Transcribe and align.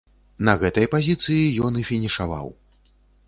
На 0.47 0.55
гэтай 0.63 0.87
пазіцыі 0.95 1.53
ён 1.69 1.73
і 1.81 1.85
фінішаваў. 1.91 2.47